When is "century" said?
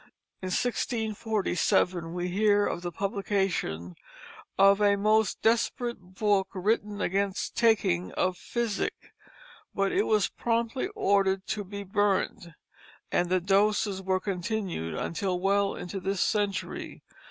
16.21-17.03